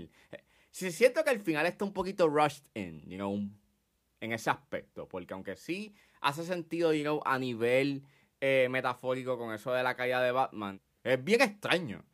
Si 0.70 0.92
siento 0.92 1.24
que 1.24 1.30
al 1.30 1.40
final 1.40 1.66
está 1.66 1.84
un 1.84 1.92
poquito 1.92 2.28
rushed 2.28 2.64
in, 2.74 3.02
you 3.08 3.16
know, 3.16 3.40
en 4.20 4.32
ese 4.32 4.50
aspecto, 4.50 5.08
porque 5.08 5.34
aunque 5.34 5.56
sí 5.56 5.94
hace 6.20 6.44
sentido, 6.44 6.92
you 6.92 7.02
know, 7.02 7.20
a 7.24 7.38
nivel 7.38 8.04
eh, 8.40 8.68
metafórico 8.70 9.38
con 9.38 9.52
eso 9.52 9.72
de 9.72 9.82
la 9.82 9.96
caída 9.96 10.22
de 10.22 10.32
Batman, 10.32 10.80
es 11.02 11.22
bien 11.22 11.40
extraño. 11.40 12.04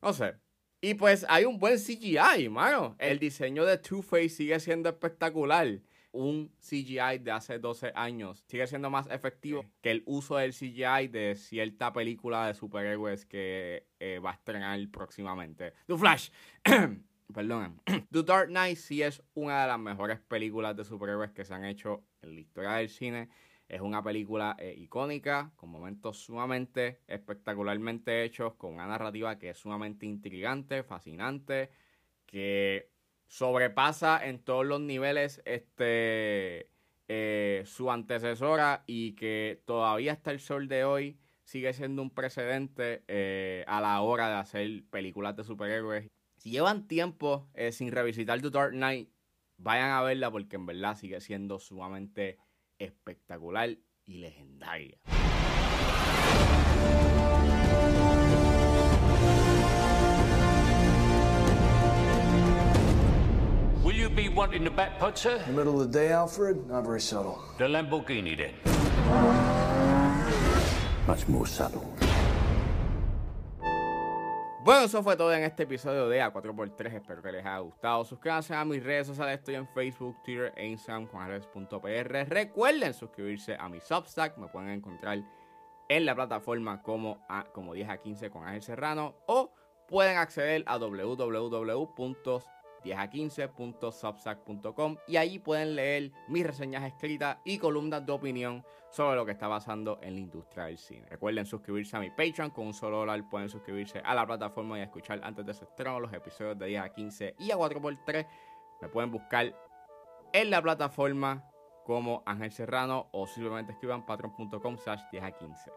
No 0.00 0.12
sé. 0.12 0.34
Y 0.80 0.94
pues 0.94 1.24
hay 1.28 1.44
un 1.44 1.58
buen 1.58 1.78
CGI, 1.78 2.48
mano. 2.48 2.96
El 2.98 3.18
diseño 3.18 3.64
de 3.64 3.78
Two-Face 3.78 4.30
sigue 4.30 4.58
siendo 4.58 4.88
espectacular 4.88 5.80
un 6.12 6.52
CGI 6.60 7.18
de 7.20 7.30
hace 7.30 7.58
12 7.58 7.92
años 7.94 8.44
sigue 8.46 8.66
siendo 8.66 8.90
más 8.90 9.08
efectivo 9.10 9.64
que 9.80 9.90
el 9.90 10.02
uso 10.06 10.36
del 10.36 10.52
CGI 10.52 11.08
de 11.08 11.34
cierta 11.34 11.92
película 11.92 12.46
de 12.46 12.54
superhéroes 12.54 13.24
que 13.24 13.86
eh, 13.98 14.18
va 14.18 14.30
a 14.30 14.34
estrenar 14.34 14.78
próximamente. 14.90 15.72
The 15.86 15.96
Flash. 15.96 16.30
Perdón. 17.32 17.80
The 18.10 18.22
Dark 18.22 18.48
Knight 18.48 18.76
sí 18.76 19.02
es 19.02 19.22
una 19.34 19.62
de 19.62 19.68
las 19.68 19.78
mejores 19.78 20.20
películas 20.20 20.76
de 20.76 20.84
superhéroes 20.84 21.32
que 21.32 21.44
se 21.44 21.54
han 21.54 21.64
hecho 21.64 22.04
en 22.20 22.34
la 22.34 22.40
historia 22.40 22.72
del 22.72 22.90
cine. 22.90 23.30
Es 23.68 23.80
una 23.80 24.02
película 24.02 24.54
eh, 24.58 24.74
icónica, 24.76 25.50
con 25.56 25.70
momentos 25.70 26.18
sumamente 26.18 27.00
espectacularmente 27.06 28.22
hechos, 28.22 28.54
con 28.54 28.74
una 28.74 28.86
narrativa 28.86 29.38
que 29.38 29.50
es 29.50 29.58
sumamente 29.58 30.04
intrigante, 30.04 30.82
fascinante, 30.82 31.70
que 32.26 32.91
sobrepasa 33.32 34.20
en 34.22 34.40
todos 34.40 34.66
los 34.66 34.78
niveles 34.78 35.40
este, 35.46 36.70
eh, 37.08 37.62
su 37.64 37.90
antecesora 37.90 38.84
y 38.86 39.12
que 39.12 39.62
todavía 39.64 40.12
hasta 40.12 40.32
el 40.32 40.38
sol 40.38 40.68
de 40.68 40.84
hoy 40.84 41.18
sigue 41.42 41.72
siendo 41.72 42.02
un 42.02 42.10
precedente 42.10 43.04
eh, 43.08 43.64
a 43.68 43.80
la 43.80 44.02
hora 44.02 44.28
de 44.28 44.34
hacer 44.34 44.84
películas 44.90 45.34
de 45.34 45.44
superhéroes. 45.44 46.10
Si 46.36 46.50
llevan 46.50 46.86
tiempo 46.86 47.48
eh, 47.54 47.72
sin 47.72 47.90
revisitar 47.90 48.42
The 48.42 48.50
Dark 48.50 48.72
Knight, 48.72 49.08
vayan 49.56 49.92
a 49.92 50.02
verla 50.02 50.30
porque 50.30 50.56
en 50.56 50.66
verdad 50.66 50.98
sigue 50.98 51.22
siendo 51.22 51.58
sumamente 51.58 52.36
espectacular 52.78 53.78
y 54.04 54.18
legendaria. 54.18 54.98
Be 64.50 64.58
wanting 64.58 64.64
the 64.64 64.70
back 64.70 65.16
sir? 65.16 65.36
In 65.36 65.54
the 65.54 65.64
middle 65.64 65.80
of 65.80 65.92
the 65.92 65.98
day, 65.98 66.12
Alfred? 66.12 66.66
Not 66.68 66.84
very 66.84 67.00
subtle. 67.00 67.38
The 67.58 67.64
Lamborghini, 67.64 68.36
then. 68.36 68.54
Much 71.06 71.28
more 71.28 71.46
subtle. 71.46 71.86
Bueno, 74.64 74.84
eso 74.84 75.02
fue 75.02 75.16
todo 75.16 75.32
en 75.32 75.42
este 75.42 75.64
episodio 75.64 76.08
de 76.08 76.20
A4x3. 76.20 76.94
Espero 76.94 77.20
que 77.20 77.32
les 77.32 77.44
haya 77.44 77.58
gustado. 77.58 78.04
Suscríbanse 78.04 78.54
a 78.54 78.64
mis 78.64 78.82
redes 78.82 79.08
sociales. 79.08 79.38
Estoy 79.38 79.56
en 79.56 79.66
Facebook, 79.68 80.16
Twitter 80.22 80.52
e 80.56 80.68
Instagram 80.68 81.06
con 81.06 81.28
Recuerden 82.28 82.94
suscribirse 82.94 83.56
a 83.58 83.68
mi 83.68 83.80
Substack. 83.80 84.38
Me 84.38 84.46
pueden 84.46 84.68
encontrar 84.68 85.18
en 85.88 86.06
la 86.06 86.14
plataforma 86.14 86.80
como, 86.80 87.18
a, 87.28 87.44
como 87.52 87.74
10 87.74 87.88
a 87.88 87.96
15 87.96 88.30
con 88.30 88.46
Ángel 88.46 88.62
Serrano. 88.62 89.16
O 89.26 89.52
pueden 89.88 90.16
acceder 90.16 90.62
a 90.66 90.78
www 90.78 92.61
10a15.substack.com 92.82 94.96
y 95.06 95.16
allí 95.16 95.38
pueden 95.38 95.76
leer 95.76 96.12
mis 96.28 96.46
reseñas 96.46 96.84
escritas 96.84 97.38
y 97.44 97.58
columnas 97.58 98.06
de 98.06 98.12
opinión 98.12 98.64
sobre 98.90 99.16
lo 99.16 99.24
que 99.24 99.32
está 99.32 99.48
pasando 99.48 99.98
en 100.02 100.14
la 100.14 100.20
industria 100.20 100.64
del 100.64 100.78
cine. 100.78 101.06
Recuerden 101.08 101.46
suscribirse 101.46 101.96
a 101.96 102.00
mi 102.00 102.10
Patreon, 102.10 102.50
con 102.50 102.66
un 102.66 102.74
solo 102.74 102.98
dólar 102.98 103.26
pueden 103.28 103.48
suscribirse 103.48 104.00
a 104.04 104.14
la 104.14 104.26
plataforma 104.26 104.78
y 104.78 104.82
escuchar 104.82 105.20
antes 105.24 105.46
de 105.46 105.54
su 105.54 105.64
estreno 105.64 106.00
los 106.00 106.12
episodios 106.12 106.58
de 106.58 106.66
10 106.66 106.82
a 106.82 106.90
15 106.90 107.36
y 107.38 107.50
a 107.50 107.56
4x3. 107.56 108.26
Me 108.82 108.88
pueden 108.88 109.10
buscar 109.10 109.54
en 110.32 110.50
la 110.50 110.60
plataforma 110.60 111.48
como 111.84 112.22
Ángel 112.26 112.52
Serrano 112.52 113.08
o 113.12 113.26
simplemente 113.26 113.72
escriban 113.72 114.06
patreon.com 114.06 114.78
slash 114.78 115.02
10 115.10 115.24
a 115.24 115.32
15. 115.32 115.72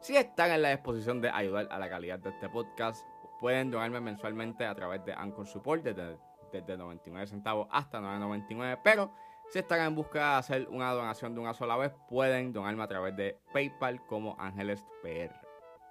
Si 0.00 0.16
están 0.16 0.50
en 0.50 0.62
la 0.62 0.70
disposición 0.70 1.20
de 1.20 1.30
ayudar 1.30 1.68
a 1.70 1.78
la 1.78 1.88
calidad 1.88 2.18
de 2.18 2.30
este 2.30 2.48
podcast, 2.48 3.06
pueden 3.40 3.70
donarme 3.70 4.00
mensualmente 4.00 4.66
a 4.66 4.74
través 4.74 5.04
de 5.04 5.12
Anchor 5.12 5.46
Support 5.46 5.84
desde, 5.84 6.18
desde 6.52 6.76
99 6.76 7.26
centavos 7.26 7.68
hasta 7.70 8.00
9.99, 8.00 8.80
pero 8.84 9.12
si 9.48 9.58
están 9.58 9.80
en 9.80 9.94
busca 9.94 10.18
de 10.18 10.36
hacer 10.36 10.68
una 10.70 10.92
donación 10.92 11.34
de 11.34 11.40
una 11.40 11.54
sola 11.54 11.76
vez, 11.76 11.92
pueden 12.08 12.52
donarme 12.52 12.82
a 12.82 12.88
través 12.88 13.16
de 13.16 13.38
PayPal 13.52 14.04
como 14.06 14.36
Ángeles 14.38 14.86
PR. 15.02 15.34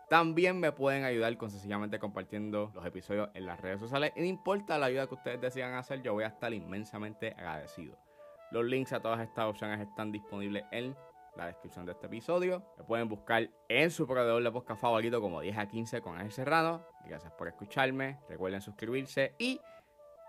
También 0.09 0.59
me 0.59 0.71
pueden 0.71 1.05
ayudar 1.05 1.37
con 1.37 1.49
sencillamente 1.49 1.99
compartiendo 1.99 2.71
los 2.73 2.85
episodios 2.85 3.29
en 3.33 3.45
las 3.45 3.61
redes 3.61 3.79
sociales. 3.79 4.11
Y 4.15 4.19
no 4.19 4.25
importa 4.25 4.77
la 4.77 4.87
ayuda 4.87 5.07
que 5.07 5.15
ustedes 5.15 5.39
decidan 5.39 5.73
hacer, 5.75 6.01
yo 6.01 6.13
voy 6.13 6.25
a 6.25 6.27
estar 6.27 6.53
inmensamente 6.53 7.33
agradecido. 7.37 7.97
Los 8.51 8.65
links 8.65 8.91
a 8.91 8.99
todas 8.99 9.21
estas 9.21 9.45
opciones 9.45 9.79
están 9.79 10.11
disponibles 10.11 10.65
en 10.71 10.97
la 11.35 11.45
descripción 11.45 11.85
de 11.85 11.93
este 11.93 12.07
episodio. 12.07 12.61
Me 12.77 12.83
pueden 12.83 13.07
buscar 13.07 13.49
en 13.69 13.91
su 13.91 14.05
proveedor 14.05 14.43
de 14.43 14.51
podcast 14.51 14.81
favorito 14.81 15.21
como 15.21 15.39
10 15.39 15.57
a 15.57 15.67
15 15.67 16.01
con 16.01 16.15
Ángel 16.15 16.31
Serrano. 16.31 16.85
Gracias 17.05 17.31
por 17.33 17.47
escucharme. 17.47 18.19
Recuerden 18.27 18.61
suscribirse 18.61 19.35
y 19.39 19.61